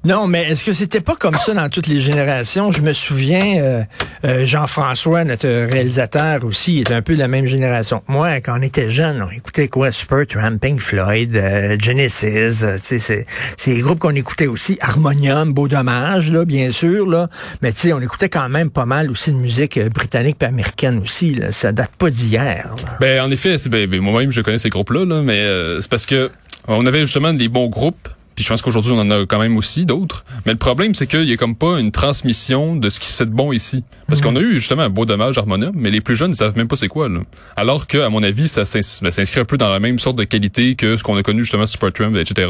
Non, 0.05 0.27
mais 0.27 0.51
est-ce 0.51 0.65
que 0.65 0.73
c'était 0.73 1.01
pas 1.01 1.15
comme 1.15 1.35
ça 1.35 1.53
dans 1.53 1.69
toutes 1.69 1.87
les 1.87 2.01
générations? 2.01 2.71
Je 2.71 2.81
me 2.81 2.93
souviens, 2.93 3.63
euh, 3.63 3.83
euh, 4.25 4.47
Jean-François, 4.47 5.25
notre 5.25 5.47
réalisateur 5.47 6.45
aussi, 6.45 6.81
est 6.81 6.91
un 6.91 7.03
peu 7.03 7.15
de 7.15 7.19
la 7.19 7.29
même 7.29 7.47
génération. 7.47 8.03
Moi, 8.09 8.41
quand 8.41 8.59
on 8.59 8.63
était 8.63 8.89
jeune, 8.89 9.23
on 9.23 9.31
écoutait 9.31 9.69
quoi? 9.69 9.93
Supertramp, 9.93 10.59
Pink 10.59 10.81
Floyd, 10.81 11.37
euh, 11.37 11.77
Genesis, 11.79 12.65
c'est, 12.79 12.99
c'est 12.99 13.27
les 13.67 13.81
groupes 13.81 13.99
qu'on 13.99 14.15
écoutait 14.15 14.47
aussi. 14.47 14.79
Harmonium, 14.81 15.53
Beau 15.53 15.69
Dommage, 15.69 16.33
là, 16.33 16.45
bien 16.45 16.71
sûr, 16.71 17.07
là. 17.07 17.29
Mais 17.61 17.73
tu 17.73 17.93
on 17.93 18.01
écoutait 18.01 18.29
quand 18.29 18.49
même 18.49 18.71
pas 18.71 18.87
mal 18.87 19.11
aussi 19.11 19.33
de 19.33 19.37
musique 19.37 19.79
britannique 19.91 20.37
et 20.41 20.47
américaine 20.47 20.99
aussi. 20.99 21.35
Là. 21.35 21.53
Ça 21.53 21.73
date 21.73 21.91
pas 21.99 22.11
d'hier. 22.11 22.71
Ben, 23.01 23.21
en 23.21 23.31
effet, 23.31 23.57
ben, 23.69 23.87
ben, 23.87 24.01
moi-même, 24.01 24.31
je 24.31 24.41
connais 24.41 24.59
ces 24.59 24.71
groupes-là, 24.71 25.05
là, 25.05 25.23
mais 25.23 25.47
c'est 25.81 25.91
parce 25.91 26.07
que 26.07 26.31
on 26.69 26.87
avait 26.87 27.01
justement 27.01 27.33
des 27.35 27.49
bons 27.49 27.69
groupes 27.69 28.09
puis 28.41 28.47
je 28.47 28.49
pense 28.55 28.63
qu'aujourd'hui, 28.63 28.93
on 28.93 29.01
en 29.01 29.11
a 29.11 29.27
quand 29.27 29.39
même 29.39 29.59
aussi 29.59 29.85
d'autres. 29.85 30.25
Mais 30.47 30.53
le 30.53 30.59
problème, 30.59 30.95
c'est 30.95 31.07
qu'il 31.07 31.25
y 31.25 31.33
a 31.35 31.37
comme 31.37 31.57
pas 31.57 31.79
une 31.79 31.93
transmission 31.93 32.75
de 32.75 32.89
ce 32.89 32.99
qui 32.99 33.07
se 33.09 33.19
fait 33.19 33.27
de 33.27 33.35
bon 33.35 33.53
ici. 33.53 33.85
Parce 34.09 34.23
qu'on 34.23 34.35
a 34.35 34.41
eu 34.41 34.55
justement 34.55 34.81
un 34.81 34.89
beau 34.89 35.05
dommage 35.05 35.37
harmonium, 35.37 35.75
mais 35.75 35.91
les 35.91 36.01
plus 36.01 36.17
jeunes 36.17 36.31
ne 36.31 36.35
savent 36.35 36.57
même 36.57 36.67
pas 36.67 36.77
c'est 36.77 36.89
quoi. 36.89 37.11
Là. 37.11 37.21
Alors 37.55 37.87
que, 37.87 37.99
à 37.99 38.09
mon 38.09 38.23
avis, 38.23 38.49
ça 38.49 38.65
s'inscrit 38.65 39.41
un 39.41 39.45
peu 39.45 39.59
dans 39.59 39.69
la 39.69 39.79
même 39.79 39.99
sorte 39.99 40.17
de 40.17 40.25
qualité 40.25 40.75
que 40.75 40.97
ce 40.97 41.03
qu'on 41.03 41.19
a 41.19 41.23
connu 41.23 41.43
justement 41.43 41.67
sur 41.67 41.79
Trump, 41.93 42.17
etc. 42.17 42.49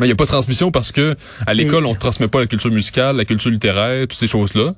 Mais 0.00 0.06
il 0.06 0.08
n'y 0.08 0.12
a 0.12 0.16
pas 0.16 0.24
de 0.24 0.30
transmission 0.30 0.72
parce 0.72 0.90
que 0.90 1.14
à 1.46 1.54
l'école, 1.54 1.86
on 1.86 1.92
ne 1.92 1.98
transmet 1.98 2.26
pas 2.26 2.40
la 2.40 2.48
culture 2.48 2.72
musicale, 2.72 3.16
la 3.16 3.24
culture 3.24 3.52
littéraire, 3.52 4.08
toutes 4.08 4.18
ces 4.18 4.26
choses-là. 4.26 4.74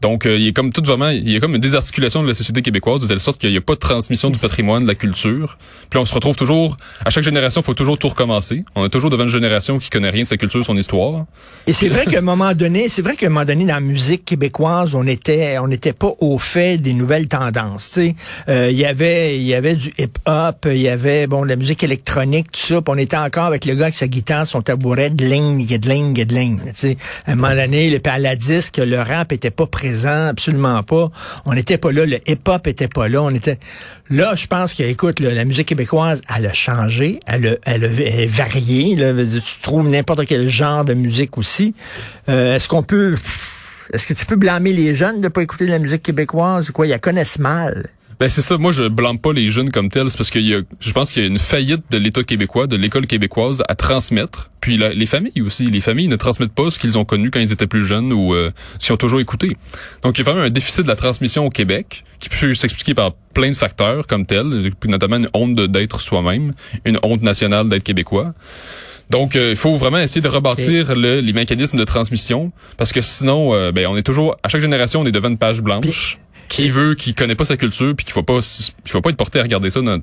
Donc, 0.00 0.24
euh, 0.24 0.38
il 0.38 0.48
est 0.48 0.52
comme 0.52 0.72
tout 0.72 0.82
vraiment, 0.82 1.10
il 1.10 1.30
y 1.30 1.36
a 1.36 1.40
comme 1.40 1.54
une 1.54 1.60
désarticulation 1.60 2.22
de 2.22 2.28
la 2.28 2.34
société 2.34 2.62
québécoise 2.62 3.00
de 3.00 3.06
telle 3.06 3.20
sorte 3.20 3.38
qu'il 3.38 3.50
n'y 3.50 3.56
a 3.58 3.60
pas 3.60 3.74
de 3.74 3.80
transmission 3.80 4.30
du 4.30 4.38
patrimoine, 4.38 4.82
de 4.84 4.88
la 4.88 4.94
culture. 4.94 5.58
Puis 5.90 5.98
on 6.00 6.06
se 6.06 6.14
retrouve 6.14 6.36
toujours, 6.36 6.76
à 7.04 7.10
chaque 7.10 7.24
génération, 7.24 7.60
il 7.60 7.64
faut 7.64 7.74
toujours 7.74 7.98
tout 7.98 8.08
recommencer. 8.08 8.64
On 8.74 8.86
est 8.86 8.88
toujours 8.88 9.10
devant 9.10 9.24
une 9.24 9.28
génération 9.28 9.78
qui 9.78 9.90
connaît 9.90 10.08
rien 10.08 10.22
de 10.22 10.28
sa 10.28 10.38
culture, 10.38 10.64
son 10.64 10.76
histoire. 10.76 11.26
Et 11.66 11.74
c'est 11.74 11.88
vrai 11.88 12.06
qu'à 12.06 12.18
un 12.18 12.22
moment 12.22 12.54
donné, 12.54 12.88
c'est 12.88 13.02
vrai 13.02 13.14
qu'à 13.14 13.26
un 13.26 13.28
moment 13.28 13.44
donné, 13.44 13.66
dans 13.66 13.74
la 13.74 13.80
musique 13.80 14.24
québécoise, 14.24 14.94
on 14.94 15.06
était, 15.06 15.58
on 15.58 15.68
n'était 15.68 15.92
pas 15.92 16.12
au 16.20 16.38
fait 16.38 16.78
des 16.78 16.94
nouvelles 16.94 17.28
tendances. 17.28 17.90
Tu 17.90 17.94
sais, 17.94 18.14
euh, 18.48 18.70
il 18.70 18.78
y 18.78 18.86
avait, 18.86 19.36
il 19.36 19.44
y 19.44 19.54
avait 19.54 19.74
du 19.74 19.92
hip-hop, 19.98 20.66
il 20.66 20.80
y 20.80 20.88
avait 20.88 21.26
bon 21.26 21.42
de 21.42 21.48
la 21.48 21.56
musique 21.56 21.82
électronique, 21.84 22.52
tout 22.52 22.60
ça. 22.60 22.80
Puis 22.80 22.94
on 22.94 22.98
était 22.98 23.18
encore 23.18 23.44
avec 23.44 23.66
le 23.66 23.74
gars 23.74 23.86
avec 23.86 23.94
sa 23.94 24.08
guitare, 24.08 24.46
son 24.46 24.62
tabouret, 24.62 25.10
de 25.10 25.26
ligne, 25.26 25.66
de 25.66 25.88
ligne, 25.88 26.14
de 26.14 26.34
ligne. 26.34 26.60
Tu 26.68 26.72
sais, 26.74 26.96
à 27.26 27.32
un 27.32 27.34
moment 27.34 27.54
donné, 27.54 27.90
le, 27.90 28.00
à 28.08 28.18
la 28.18 28.34
disque, 28.34 28.78
le 28.78 28.98
rap 28.98 29.32
était 29.32 29.50
pas 29.50 29.66
présent 29.66 29.89
absolument 30.06 30.82
pas. 30.82 31.10
On 31.44 31.54
n'était 31.54 31.78
pas 31.78 31.92
là, 31.92 32.06
le 32.06 32.18
hip-hop 32.28 32.66
était 32.66 32.88
pas 32.88 33.08
là. 33.08 33.22
On 33.22 33.30
était 33.30 33.58
là. 34.08 34.34
Je 34.36 34.46
pense 34.46 34.74
que, 34.74 34.82
écoute, 34.82 35.20
la 35.20 35.44
musique 35.44 35.68
québécoise, 35.68 36.20
elle 36.34 36.46
a 36.46 36.52
changé, 36.52 37.20
elle 37.26 37.46
a, 37.46 37.54
elle 37.64 37.84
a 37.84 38.26
varié. 38.26 38.96
Là. 38.96 39.12
Tu 39.24 39.40
trouves 39.62 39.88
n'importe 39.88 40.26
quel 40.26 40.48
genre 40.48 40.84
de 40.84 40.94
musique 40.94 41.38
aussi. 41.38 41.74
Euh, 42.28 42.56
est-ce 42.56 42.68
qu'on 42.68 42.82
peut 42.82 43.16
est-ce 43.92 44.06
que 44.06 44.14
tu 44.14 44.24
peux 44.24 44.36
blâmer 44.36 44.72
les 44.72 44.94
jeunes 44.94 45.20
de 45.20 45.28
pas 45.28 45.42
écouter 45.42 45.66
de 45.66 45.70
la 45.70 45.80
musique 45.80 46.02
québécoise 46.02 46.70
ou 46.70 46.72
quoi? 46.72 46.86
Ils 46.86 46.90
la 46.90 46.98
connaissent 46.98 47.40
mal. 47.40 47.88
Ben 48.20 48.28
c'est 48.28 48.42
ça. 48.42 48.58
Moi, 48.58 48.70
je 48.70 48.86
blâme 48.86 49.18
pas 49.18 49.32
les 49.32 49.50
jeunes 49.50 49.70
comme 49.70 49.88
tels, 49.88 50.10
c'est 50.10 50.18
parce 50.18 50.28
qu'il 50.28 50.46
y 50.46 50.54
a, 50.54 50.60
je 50.78 50.92
pense 50.92 51.10
qu'il 51.10 51.22
y 51.22 51.24
a 51.24 51.28
une 51.28 51.38
faillite 51.38 51.84
de 51.90 51.96
l'État 51.96 52.22
québécois, 52.22 52.66
de 52.66 52.76
l'école 52.76 53.06
québécoise 53.06 53.62
à 53.66 53.74
transmettre. 53.74 54.50
Puis 54.60 54.76
les 54.76 55.06
familles 55.06 55.40
aussi. 55.40 55.64
Les 55.70 55.80
familles 55.80 56.08
ne 56.08 56.16
transmettent 56.16 56.52
pas 56.52 56.70
ce 56.70 56.78
qu'ils 56.78 56.98
ont 56.98 57.06
connu 57.06 57.30
quand 57.30 57.40
ils 57.40 57.50
étaient 57.50 57.66
plus 57.66 57.86
jeunes 57.86 58.12
ou 58.12 58.34
euh, 58.34 58.50
s'ils 58.78 58.92
ont 58.92 58.98
toujours 58.98 59.20
écouté. 59.20 59.56
Donc, 60.02 60.18
il 60.18 60.20
y 60.20 60.28
a 60.28 60.30
vraiment 60.30 60.44
un 60.44 60.50
déficit 60.50 60.82
de 60.82 60.88
la 60.88 60.96
transmission 60.96 61.46
au 61.46 61.48
Québec 61.48 62.04
qui 62.18 62.28
peut 62.28 62.54
s'expliquer 62.54 62.92
par 62.92 63.14
plein 63.32 63.48
de 63.48 63.56
facteurs 63.56 64.06
comme 64.06 64.26
tels, 64.26 64.70
notamment 64.86 65.16
une 65.16 65.30
honte 65.32 65.54
d'être 65.54 65.98
soi-même, 66.02 66.52
une 66.84 66.98
honte 67.02 67.22
nationale 67.22 67.70
d'être 67.70 67.84
québécois. 67.84 68.34
Donc, 69.08 69.34
euh, 69.34 69.52
il 69.52 69.56
faut 69.56 69.76
vraiment 69.76 69.98
essayer 69.98 70.20
de 70.20 70.28
rebâtir 70.28 70.94
les 70.94 71.32
mécanismes 71.32 71.78
de 71.78 71.84
transmission 71.84 72.52
parce 72.76 72.92
que 72.92 73.00
sinon, 73.00 73.54
euh, 73.54 73.72
ben, 73.72 73.86
on 73.86 73.96
est 73.96 74.02
toujours, 74.02 74.36
à 74.42 74.50
chaque 74.50 74.60
génération, 74.60 75.00
on 75.00 75.06
est 75.06 75.12
devant 75.12 75.28
une 75.28 75.38
page 75.38 75.62
blanche 75.62 76.18
qui 76.50 76.68
veut, 76.68 76.96
qui 76.96 77.14
connaît 77.14 77.36
pas 77.36 77.44
sa 77.44 77.56
culture, 77.56 77.94
puis 77.94 78.04
qu'il 78.04 78.12
faut 78.12 78.24
pas, 78.24 78.40
il 78.84 78.90
faut 78.90 79.00
pas 79.00 79.10
être 79.10 79.16
porté 79.16 79.38
à 79.38 79.42
regarder 79.42 79.70
ça 79.70 79.80
dans 79.80 80.00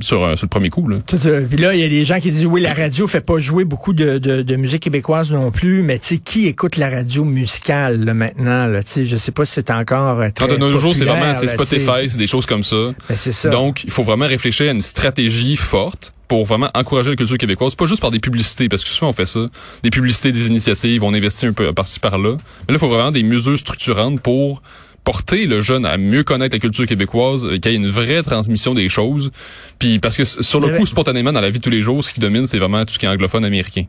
sur, 0.00 0.38
sur, 0.38 0.44
le 0.44 0.48
premier 0.48 0.68
coup. 0.68 0.86
Là. 0.86 0.98
Puis 1.06 1.58
là, 1.58 1.74
il 1.74 1.80
y 1.80 1.82
a 1.82 1.88
des 1.88 2.04
gens 2.04 2.20
qui 2.20 2.30
disent 2.30 2.44
oui, 2.44 2.60
la 2.60 2.74
radio 2.74 3.06
fait 3.06 3.22
pas 3.22 3.38
jouer 3.38 3.64
beaucoup 3.64 3.94
de, 3.94 4.18
de, 4.18 4.42
de 4.42 4.56
musique 4.56 4.82
québécoise 4.82 5.32
non 5.32 5.50
plus, 5.50 5.82
mais 5.82 5.98
tu 5.98 6.16
sais, 6.16 6.18
qui 6.18 6.46
écoute 6.46 6.76
la 6.76 6.90
radio 6.90 7.24
musicale 7.24 8.04
là, 8.04 8.12
maintenant 8.12 8.66
là, 8.66 8.82
Tu 8.82 8.90
sais, 8.90 9.04
je 9.06 9.16
sais 9.16 9.32
pas 9.32 9.46
si 9.46 9.54
c'est 9.54 9.70
encore 9.70 10.20
euh, 10.20 10.28
très 10.34 10.46
De 10.46 10.56
nos 10.58 10.78
jours, 10.78 10.94
c'est 10.94 11.06
vraiment 11.06 11.32
c'est 11.32 11.48
Spotify, 11.48 12.08
c'est 12.08 12.18
des 12.18 12.26
choses 12.26 12.44
comme 12.44 12.64
ça. 12.64 12.76
Ben, 13.08 13.16
c'est 13.16 13.32
ça. 13.32 13.48
Donc, 13.48 13.82
il 13.84 13.90
faut 13.90 14.04
vraiment 14.04 14.26
réfléchir 14.26 14.68
à 14.68 14.72
une 14.72 14.82
stratégie 14.82 15.56
forte 15.56 16.12
pour 16.28 16.44
vraiment 16.44 16.68
encourager 16.74 17.08
la 17.08 17.16
culture 17.16 17.38
québécoise, 17.38 17.74
pas 17.74 17.86
juste 17.86 18.02
par 18.02 18.10
des 18.10 18.20
publicités, 18.20 18.68
parce 18.68 18.84
que 18.84 18.90
souvent 18.90 19.08
on 19.08 19.14
fait 19.14 19.24
ça, 19.24 19.48
des 19.82 19.88
publicités, 19.88 20.30
des 20.30 20.48
initiatives, 20.48 21.02
on 21.02 21.14
investit 21.14 21.46
un 21.46 21.54
peu 21.54 21.72
par-ci 21.72 21.98
par-là. 21.98 22.32
Mais 22.32 22.74
là, 22.74 22.74
il 22.74 22.78
faut 22.78 22.88
vraiment 22.88 23.10
des 23.10 23.22
mesures 23.22 23.58
structurantes 23.58 24.20
pour 24.20 24.60
porter 25.08 25.46
le 25.46 25.62
jeune 25.62 25.86
à 25.86 25.96
mieux 25.96 26.22
connaître 26.22 26.54
la 26.54 26.58
culture 26.58 26.84
québécoise, 26.84 27.46
euh, 27.46 27.56
qu'il 27.58 27.72
y 27.72 27.74
ait 27.74 27.78
une 27.78 27.88
vraie 27.88 28.22
transmission 28.22 28.74
des 28.74 28.90
choses. 28.90 29.30
Puis 29.78 29.98
parce 30.00 30.18
que 30.18 30.24
sur 30.24 30.60
le 30.60 30.76
coup, 30.76 30.84
spontanément, 30.84 31.32
dans 31.32 31.40
la 31.40 31.48
vie 31.48 31.60
de 31.60 31.64
tous 31.64 31.70
les 31.70 31.80
jours, 31.80 32.04
ce 32.04 32.12
qui 32.12 32.20
domine, 32.20 32.46
c'est 32.46 32.58
vraiment 32.58 32.84
tout 32.84 32.92
ce 32.92 32.98
qui 32.98 33.06
est 33.06 33.08
anglophone 33.08 33.42
américain. 33.42 33.84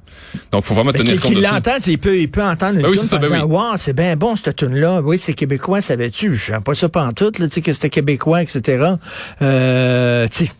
Donc, 0.53 0.63
faut 0.63 0.73
vraiment 0.73 0.93
tenir 0.93 1.19
compte 1.19 1.33
de 1.33 1.41
ça. 1.41 1.59
il 1.87 1.97
peut, 1.97 2.17
il 2.17 2.31
peut 2.31 2.41
entendre 2.41 2.75
une 2.75 2.83
ben 2.83 2.89
oui, 2.91 2.97
tune 2.97 3.05
ça, 3.05 3.17
ben 3.17 3.29
oui. 3.29 3.41
wow, 3.41 3.75
c'est 3.75 3.91
bien 3.91 4.15
bon 4.15 4.37
cette 4.37 4.55
tune 4.55 4.75
là. 4.75 5.01
Oui, 5.03 5.19
c'est 5.19 5.33
québécois, 5.33 5.81
savais-tu? 5.81 6.37
Je 6.37 6.53
sais 6.53 6.59
pas 6.63 6.73
ça 6.73 6.87
pantoute, 6.87 7.39
là, 7.39 7.49
tu 7.49 7.55
sais 7.55 7.61
que 7.61 7.73
c'était 7.73 7.89
québécois, 7.89 8.41
etc. 8.41 8.93
Euh, 9.41 10.25
tu 10.31 10.45
sais 10.45 10.51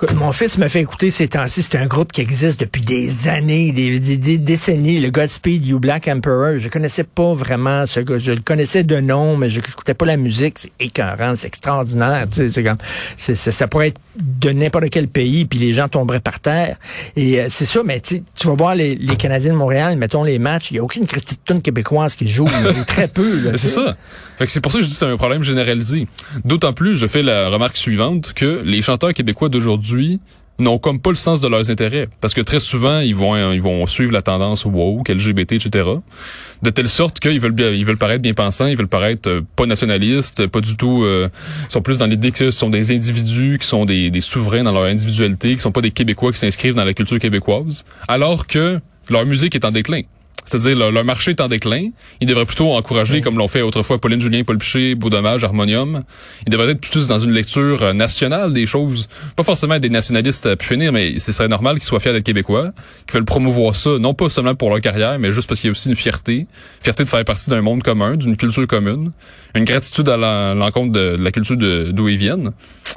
Écoute, 0.00 0.14
mon 0.14 0.30
fils 0.30 0.58
me 0.58 0.68
fait 0.68 0.82
écouter 0.82 1.10
ces 1.10 1.26
temps-ci. 1.26 1.60
C'est 1.60 1.76
un 1.76 1.88
groupe 1.88 2.12
qui 2.12 2.20
existe 2.20 2.60
depuis 2.60 2.82
des 2.82 3.26
années, 3.26 3.72
des, 3.72 3.98
des, 3.98 4.38
décennies. 4.38 5.00
Le 5.00 5.10
Godspeed 5.10 5.66
You 5.66 5.80
Black 5.80 6.06
Emperor. 6.06 6.56
Je 6.58 6.68
connaissais 6.68 7.02
pas 7.02 7.34
vraiment 7.34 7.84
ce 7.84 7.98
gars. 7.98 8.20
Je 8.20 8.30
le 8.30 8.40
connaissais 8.40 8.84
de 8.84 9.00
nom, 9.00 9.36
mais 9.36 9.50
je 9.50 9.56
n'écoutais 9.56 9.94
pas 9.94 10.04
la 10.04 10.16
musique. 10.16 10.60
C'est 10.60 10.70
écœurant, 10.78 11.34
c'est 11.34 11.48
extraordinaire. 11.48 12.28
C'est, 12.30 13.34
ça 13.34 13.66
pourrait 13.66 13.88
être 13.88 14.00
de 14.14 14.50
n'importe 14.50 14.88
quel 14.90 15.08
pays, 15.08 15.46
puis 15.46 15.58
les 15.58 15.72
gens 15.72 15.88
tomberaient 15.88 16.20
par 16.20 16.38
terre. 16.38 16.76
Et 17.16 17.40
euh, 17.40 17.48
c'est 17.50 17.66
ça, 17.66 17.80
mais 17.84 18.00
tu 18.00 18.22
vas 18.44 18.54
voir 18.54 18.76
les, 18.76 18.94
les, 18.94 19.16
Canadiens 19.16 19.52
de 19.52 19.58
Montréal, 19.58 19.96
mettons 19.96 20.22
les 20.22 20.38
matchs, 20.38 20.70
il 20.70 20.74
n'y 20.74 20.78
a 20.78 20.84
aucune 20.84 21.08
critique 21.08 21.40
québécoise 21.60 22.14
qui 22.14 22.28
joue. 22.28 22.46
très 22.86 23.08
peu. 23.08 23.50
c'est 23.56 23.66
ça. 23.66 23.96
c'est 24.46 24.60
pour 24.60 24.70
ça 24.70 24.78
que 24.78 24.84
je 24.84 24.88
dis 24.90 24.94
que 24.94 24.98
c'est 25.00 25.06
un 25.06 25.16
problème 25.16 25.42
généralisé. 25.42 26.06
D'autant 26.44 26.72
plus, 26.72 26.96
je 26.96 27.08
fais 27.08 27.24
la 27.24 27.48
remarque 27.48 27.76
suivante 27.76 28.32
que 28.32 28.62
les 28.64 28.80
chanteurs 28.80 29.12
québécois 29.12 29.48
d'aujourd'hui 29.48 29.87
n'ont 30.58 30.78
comme 30.78 31.00
pas 31.00 31.10
le 31.10 31.16
sens 31.16 31.40
de 31.40 31.48
leurs 31.48 31.70
intérêts. 31.70 32.08
Parce 32.20 32.34
que 32.34 32.40
très 32.40 32.60
souvent, 32.60 33.00
ils 33.00 33.14
vont, 33.14 33.52
ils 33.52 33.62
vont 33.62 33.86
suivre 33.86 34.12
la 34.12 34.22
tendance 34.22 34.64
woke, 34.64 35.08
LGBT, 35.08 35.52
etc. 35.52 35.88
De 36.62 36.70
telle 36.70 36.88
sorte 36.88 37.20
qu'ils 37.20 37.40
veulent, 37.40 37.54
ils 37.58 37.84
veulent 37.84 37.98
paraître 37.98 38.22
bien 38.22 38.34
pensants, 38.34 38.66
ils 38.66 38.76
veulent 38.76 38.88
paraître 38.88 39.28
euh, 39.28 39.40
pas 39.54 39.66
nationalistes, 39.66 40.46
pas 40.48 40.60
du 40.60 40.76
tout, 40.76 41.04
euh, 41.04 41.28
sont 41.68 41.82
plus 41.82 41.98
dans 41.98 42.06
l'idée 42.06 42.32
que 42.32 42.50
ce 42.50 42.50
sont 42.50 42.70
des 42.70 42.90
individus, 42.90 43.58
qui 43.60 43.66
sont 43.66 43.84
des, 43.84 44.10
des 44.10 44.20
souverains 44.20 44.64
dans 44.64 44.72
leur 44.72 44.84
individualité, 44.84 45.54
qui 45.54 45.60
sont 45.60 45.72
pas 45.72 45.80
des 45.80 45.92
Québécois 45.92 46.32
qui 46.32 46.38
s'inscrivent 46.38 46.74
dans 46.74 46.84
la 46.84 46.94
culture 46.94 47.18
québécoise. 47.20 47.84
Alors 48.08 48.46
que 48.46 48.80
leur 49.08 49.24
musique 49.24 49.54
est 49.54 49.64
en 49.64 49.70
déclin. 49.70 50.02
C'est-à-dire, 50.48 50.90
leur, 50.90 51.04
marché 51.04 51.32
est 51.32 51.40
en 51.42 51.48
déclin. 51.48 51.90
Ils 52.22 52.26
devraient 52.26 52.46
plutôt 52.46 52.72
encourager, 52.72 53.20
comme 53.20 53.36
l'ont 53.36 53.48
fait 53.48 53.60
autrefois 53.60 54.00
Pauline 54.00 54.18
Julien, 54.18 54.44
Paul 54.44 54.56
Piché, 54.56 54.94
Beau 54.94 55.10
Dommage, 55.10 55.44
Harmonium. 55.44 56.04
Ils 56.46 56.50
devraient 56.50 56.70
être 56.70 56.80
plutôt 56.80 57.04
dans 57.04 57.18
une 57.18 57.32
lecture 57.32 57.82
euh, 57.82 57.92
nationale 57.92 58.54
des 58.54 58.64
choses. 58.64 59.08
Pas 59.36 59.42
forcément 59.42 59.78
des 59.78 59.90
nationalistes 59.90 60.46
à 60.46 60.56
pu 60.56 60.68
finir, 60.68 60.90
mais 60.90 61.18
ce 61.18 61.32
serait 61.32 61.48
normal 61.48 61.76
qu'ils 61.76 61.84
soient 61.84 62.00
fiers 62.00 62.14
d'être 62.14 62.24
québécois, 62.24 62.70
qu'ils 63.06 63.14
veulent 63.14 63.26
promouvoir 63.26 63.76
ça, 63.76 63.98
non 63.98 64.14
pas 64.14 64.30
seulement 64.30 64.54
pour 64.54 64.70
leur 64.70 64.80
carrière, 64.80 65.18
mais 65.18 65.32
juste 65.32 65.48
parce 65.48 65.60
qu'il 65.60 65.68
y 65.68 65.70
a 65.70 65.72
aussi 65.72 65.90
une 65.90 65.96
fierté. 65.96 66.46
Fierté 66.80 67.04
de 67.04 67.10
faire 67.10 67.24
partie 67.26 67.50
d'un 67.50 67.60
monde 67.60 67.82
commun, 67.82 68.16
d'une 68.16 68.38
culture 68.38 68.66
commune. 68.66 69.12
Une 69.54 69.64
gratitude 69.64 70.08
à 70.08 70.16
l'encontre 70.54 70.92
de, 70.92 71.16
la 71.20 71.30
culture 71.30 71.56
d'où 71.58 72.08
ils 72.08 72.16
viennent. 72.16 72.52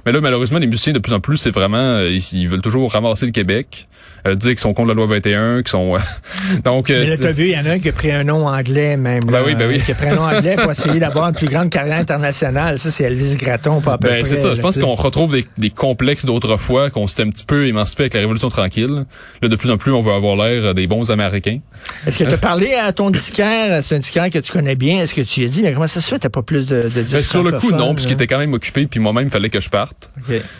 Mais 0.05 0.13
là, 0.13 0.21
malheureusement, 0.21 0.59
les 0.59 0.67
musiciens, 0.67 0.93
de 0.93 0.99
plus 0.99 1.13
en 1.13 1.19
plus, 1.19 1.35
c'est 1.35 1.51
vraiment, 1.51 1.77
euh, 1.77 2.09
ils, 2.09 2.47
veulent 2.47 2.61
toujours 2.61 2.91
ramasser 2.93 3.25
le 3.25 3.33
Québec, 3.33 3.87
euh, 4.25 4.35
dire 4.35 4.51
qu'ils 4.51 4.59
sont 4.59 4.73
contre 4.73 4.89
la 4.89 4.93
loi 4.93 5.05
21, 5.05 5.63
qu'ils 5.63 5.69
sont... 5.69 5.95
donc... 6.63 6.87
T'as 6.87 7.33
vu, 7.41 7.49
il 7.49 7.53
y 7.53 7.57
en 7.57 7.65
a 7.65 7.71
un 7.71 7.79
qui 7.79 7.89
a 7.89 7.91
pris 7.91 8.11
un 8.11 8.23
nom 8.23 8.47
anglais 8.47 8.97
même. 8.97 9.23
Ben 9.25 9.43
oui, 9.45 9.55
ben 9.55 9.67
oui. 9.67 9.81
Qui 9.81 9.91
a 9.91 9.95
pris 9.95 10.07
un 10.07 10.15
nom 10.15 10.23
anglais 10.23 10.55
pour 10.55 10.71
essayer 10.71 10.99
d'avoir 10.99 11.29
une 11.29 11.35
plus 11.35 11.47
grande 11.47 11.69
carrière 11.69 11.97
internationale. 11.97 12.77
Ça, 12.79 12.91
c'est 12.91 13.05
Elvis 13.05 13.35
Gratton, 13.35 13.81
pas 13.81 13.93
à 13.93 13.97
peu 13.97 14.07
ben, 14.07 14.25
c'est 14.25 14.37
ça. 14.37 14.53
Je 14.55 14.61
pense 14.61 14.77
qu'on 14.77 14.93
retrouve 14.93 15.33
des, 15.33 15.45
des 15.57 15.69
complexes 15.69 16.25
d'autrefois, 16.25 16.89
qu'on 16.89 17.07
s'était 17.07 17.23
un 17.23 17.29
petit 17.29 17.45
peu 17.45 17.67
émancipé 17.67 18.03
avec 18.03 18.13
la 18.13 18.19
Révolution 18.19 18.49
tranquille. 18.49 19.05
Là, 19.41 19.47
de 19.47 19.55
plus 19.55 19.71
en 19.71 19.77
plus, 19.77 19.91
on 19.91 20.01
veut 20.01 20.11
avoir 20.11 20.35
l'air 20.35 20.73
des 20.73 20.87
bons 20.87 21.09
Américains. 21.09 21.59
Est-ce 22.05 22.19
que 22.19 22.23
tu 22.25 22.33
as 22.33 22.37
parlé 22.37 22.73
à 22.73 22.91
ton 22.91 23.09
disquaire? 23.09 23.83
C'est 23.83 23.95
un 23.95 23.99
disquaire 23.99 24.29
que 24.29 24.39
tu 24.39 24.51
connais 24.51 24.75
bien. 24.75 25.01
Est-ce 25.01 25.13
que 25.13 25.21
tu 25.21 25.43
as 25.43 25.47
dit, 25.47 25.63
mais 25.63 25.73
comment 25.73 25.87
ça 25.87 26.01
se 26.01 26.09
fait? 26.09 26.19
T'as 26.19 26.29
pas 26.29 26.43
plus 26.43 26.67
de, 26.67 26.81
de 26.81 26.87
disques 26.87 27.13
ben, 27.13 27.23
Sur 27.23 27.43
le 27.43 27.53
coup, 27.53 27.71
non, 27.71 27.95
puisqu'il 27.95 28.13
était 28.13 28.27
quand 28.27 28.39
même 28.39 28.53
occupé, 28.53 28.85
puis 28.85 28.99
moi-même, 28.99 29.27
il 29.27 29.31
fallait 29.31 29.49
que 29.49 29.59
je 29.59 29.69
parte. 29.69 30.11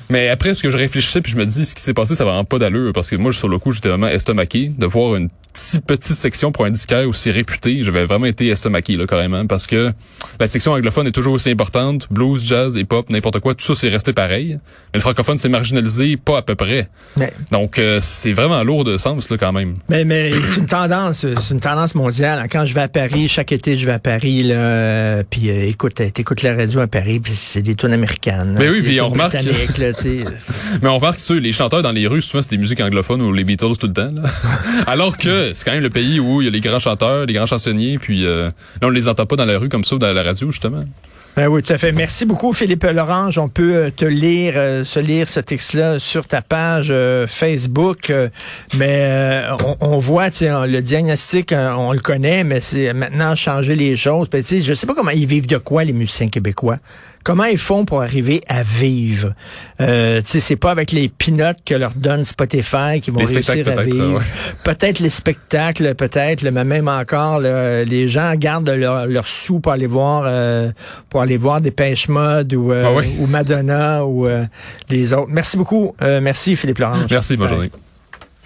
Mais 0.10 0.30
après, 0.30 0.54
ce 0.54 0.64
que 0.64 0.70
je 0.70 0.78
réfléchissais, 0.78 1.22
puis 1.22 1.32
je 1.32 1.38
me 1.38 1.46
dis, 1.46 1.66
ce 1.66 1.76
qui 1.76 1.82
s'est 1.82 1.94
passé, 1.94 2.16
ça 2.16 2.26
va 2.26 2.32
vraiment 2.32 2.46
pas 2.46 2.60
d'allure, 2.60 2.92
parce 2.94 3.10
que 3.10 3.16
moi, 3.16 3.32
sur 3.34 3.48
le 3.48 3.60
coup, 3.60 3.72
j'étais 3.72 3.90
vraiment 3.90 4.08
estomaqué 4.08 4.72
de 4.76 4.86
voir 4.86 5.16
une 5.16 5.30
si 5.54 5.80
petite 5.82 6.16
section 6.16 6.52
pour 6.52 6.66
un 6.66 6.71
disquaire 6.72 7.08
aussi 7.08 7.32
réputé. 7.32 7.84
J'avais 7.84 8.06
vraiment 8.06 8.26
été 8.26 8.48
estomaqué, 8.48 8.96
là, 8.98 9.06
carrément, 9.06 9.46
parce 9.46 9.68
que 9.68 9.92
la 10.40 10.48
section 10.48 10.74
anglophone 10.74 11.08
est 11.08 11.12
toujours 11.12 11.34
aussi 11.34 11.50
importante. 11.50 12.08
Blues, 12.12 12.44
jazz, 12.44 12.76
hip-hop, 12.76 13.10
n'importe 13.10 13.40
quoi, 13.40 13.54
tout 13.54 13.66
ça, 13.66 13.76
c'est 13.76 13.90
resté 13.90 14.14
pareil. 14.14 14.58
Mais 14.94 14.98
le 14.98 15.02
francophone 15.02 15.38
s'est 15.38 15.50
marginalisé, 15.50 16.18
pas 16.18 16.40
à 16.40 16.42
peu 16.42 16.56
près. 16.56 16.90
Donc, 17.52 17.80
euh, 17.80 18.00
c'est 18.02 18.34
vraiment 18.34 18.64
lourd 18.64 18.84
de 18.84 18.98
sens, 18.98 19.30
là, 19.30 19.38
quand 19.38 19.52
même. 19.52 19.76
Mais, 19.90 20.06
mais 20.06 20.32
c'est 20.32 20.60
une 20.60 20.66
tendance, 20.66 21.22
c'est 21.22 21.54
une 21.54 21.60
tendance 21.60 21.96
mondiale. 21.96 22.48
Quand 22.52 22.66
je 22.66 22.74
vais 22.74 22.82
à 22.82 22.88
Paris, 22.88 23.28
chaque 23.28 23.52
été, 23.52 23.78
je 23.78 23.86
vais 23.86 23.94
à 23.94 24.00
Paris, 24.00 24.44
là, 24.44 24.56
euh, 24.56 25.24
puis 25.30 25.50
euh, 25.50 25.68
écoute, 25.68 25.96
t'écoutes 25.96 26.42
la 26.42 26.56
radio 26.56 26.80
à 26.80 26.88
Paris, 26.88 27.20
puis 27.20 27.34
c'est 27.36 27.62
des 27.62 27.76
tunes 27.76 27.94
américaines. 27.94 28.56
Mais 28.58 28.70
oui, 28.70 28.82
puis 28.82 29.02
on 29.02 29.10
remarque... 29.10 29.34
Là, 29.34 29.42
mais 30.82 30.90
on 30.90 30.96
remarque 30.96 31.20
que 31.20 31.34
les 31.34 31.52
chanteurs 31.52 31.82
dans 31.82 31.92
les 31.92 32.08
rues, 32.08 32.22
souvent, 32.22 32.42
c'est 32.42 32.52
des 32.52 32.58
musiques 32.58 32.82
anglophones 32.82 33.22
ou 33.22 33.34
les 33.34 33.44
Beatles 33.44 33.78
tout 33.80 33.88
le 33.88 33.94
temps. 33.94 34.12
Là. 34.12 34.24
Alors 34.88 35.18
que 35.18 35.52
c'est 35.54 35.66
quand 35.66 35.72
même 35.72 35.84
le 35.84 35.90
pays 35.90 36.20
où 36.20 36.42
il 36.42 36.46
y 36.46 36.48
a 36.48 36.51
les 36.52 36.62
grands 36.62 36.80
chanteurs, 36.80 37.26
les 37.26 37.34
grands 37.34 37.46
chansonniers, 37.46 37.98
puis 37.98 38.26
euh, 38.26 38.50
là, 38.82 38.88
on 38.88 38.90
les 38.90 39.08
entend 39.08 39.26
pas 39.26 39.36
dans 39.36 39.46
la 39.46 39.58
rue 39.58 39.70
comme 39.70 39.84
ça 39.84 39.96
ou 39.96 40.00
dans 40.00 40.14
la 40.14 40.24
radio, 40.24 40.52
justement. 40.52 40.84
Ben 41.38 41.48
oui, 41.48 41.64
tout 41.64 41.72
à 41.72 41.78
fait. 41.78 41.92
Merci 41.94 42.26
beaucoup, 42.26 42.52
Philippe 42.52 42.84
Lorange. 42.84 43.38
On 43.38 43.48
peut 43.48 43.76
euh, 43.76 43.90
te 43.90 44.04
lire, 44.04 44.54
euh, 44.58 44.84
se 44.84 45.00
lire 45.00 45.30
ce 45.30 45.40
texte-là 45.40 45.98
sur 45.98 46.28
ta 46.28 46.42
page 46.42 46.94
Facebook. 47.28 48.12
mais 48.78 49.44
on, 49.66 49.78
on, 49.80 49.98
voit, 50.00 50.28
le 50.30 50.80
diagnostic, 50.82 51.54
on 51.54 51.94
le 51.94 52.00
connaît, 52.00 52.44
mais 52.44 52.60
c'est 52.60 52.92
maintenant 52.94 53.36
changer 53.36 53.76
les 53.76 53.96
choses. 53.96 54.30
Ben, 54.30 54.44
je 54.44 54.74
sais 54.74 54.88
pas 54.88 54.94
comment 54.94 55.12
ils 55.12 55.26
vivent 55.26 55.48
de 55.48 55.58
quoi, 55.58 55.84
les 55.84 55.94
musiciens 55.94 56.28
québécois. 56.28 56.80
Comment 57.24 57.44
ils 57.44 57.58
font 57.58 57.86
pour 57.86 58.02
arriver 58.02 58.42
à 58.48 58.64
vivre? 58.64 59.34
Euh, 59.80 60.22
c'est 60.26 60.56
pas 60.56 60.72
avec 60.72 60.92
les 60.92 61.08
pinottes 61.08 61.60
que 61.64 61.76
leur 61.76 61.92
donne 61.92 62.26
Spotify 62.26 63.00
qui 63.02 63.12
vont 63.12 63.24
réussir 63.24 63.68
à 63.68 63.84
vivre. 63.84 64.22
Peut-être 64.64 65.00
les 65.00 65.10
spectacles, 65.10 65.94
peut-être, 65.94 66.44
mais 66.50 66.64
même 66.64 66.88
encore, 66.88 67.40
les 67.40 68.10
gens 68.10 68.34
gardent 68.36 68.70
leurs 68.70 69.06
leur 69.06 69.28
sous 69.28 69.60
pour 69.60 69.72
aller 69.72 69.88
voir 69.88 70.24
euh, 70.26 70.72
pour 71.22 71.26
aller 71.26 71.38
voir 71.38 71.62
des 71.62 71.70
pêches 71.70 72.10
mode 72.10 72.52
ou, 72.56 72.72
euh, 72.72 72.84
ah 72.84 73.02
ou 73.20 73.28
Madonna 73.28 74.04
ou 74.04 74.26
euh, 74.26 74.44
les 74.90 75.14
autres. 75.14 75.30
Merci 75.30 75.56
beaucoup. 75.56 75.94
merci 76.02 76.56
Philippe 76.56 76.80
Laurent. 76.80 76.96
Merci, 77.12 77.38
bonne 77.38 77.50
journée. 77.50 77.72